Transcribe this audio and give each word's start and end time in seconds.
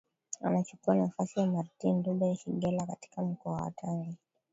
Anachukua 0.41 0.95
nafasi 0.95 1.39
ya 1.39 1.45
Martin 1.47 2.03
Reuben 2.03 2.35
Shigella 2.35 2.85
katika 2.85 3.21
mkoa 3.21 3.61
wa 3.61 3.71
Tanga 3.71 4.13